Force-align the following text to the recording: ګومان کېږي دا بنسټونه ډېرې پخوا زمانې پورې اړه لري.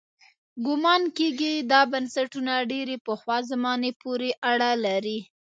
ګومان 0.65 1.01
کېږي 1.17 1.53
دا 1.71 1.81
بنسټونه 1.91 2.53
ډېرې 2.71 2.95
پخوا 3.05 3.37
زمانې 3.51 3.91
پورې 4.01 4.29
اړه 4.51 4.71
لري. 4.85 5.19